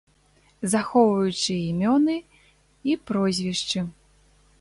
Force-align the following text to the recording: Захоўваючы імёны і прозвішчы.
Захоўваючы 0.73 1.53
імёны 1.71 2.15
і 2.91 2.97
прозвішчы. 3.11 3.85